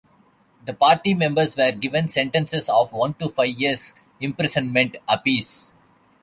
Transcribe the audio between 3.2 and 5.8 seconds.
five years' imprisonment apiece.